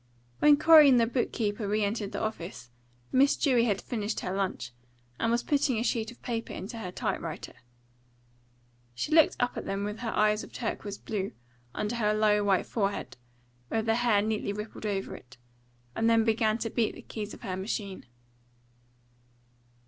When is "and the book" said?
0.89-1.31